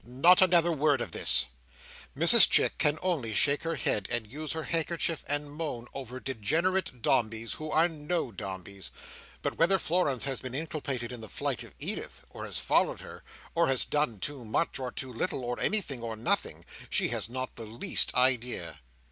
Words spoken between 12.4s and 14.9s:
has followed her, or has done too much,